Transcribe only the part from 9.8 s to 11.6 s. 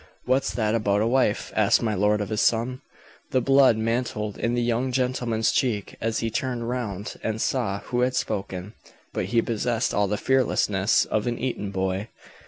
all the fearlessness of an